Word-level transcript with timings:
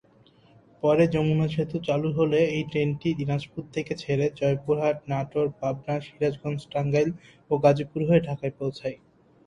পরে 0.83 1.03
যমুনা 1.13 1.47
সেতু 1.53 1.77
চালু 1.87 2.09
হলে 2.17 2.39
এই 2.55 2.63
ট্রেনটি 2.71 3.09
দিনাজপুর 3.19 3.63
থেকে 3.75 3.93
ছেড়ে 3.95 4.25
জয়পুরহাট, 4.39 4.97
নাটোর, 5.11 5.47
পাবনা, 5.59 5.95
সিরাজগঞ্জ, 6.05 6.59
টাঙ্গাইল 6.73 7.09
ও 7.51 7.53
গাজীপুর 7.63 8.01
হয়ে 8.09 8.25
ঢাকায় 8.27 8.53
পৌছায়। 8.59 8.97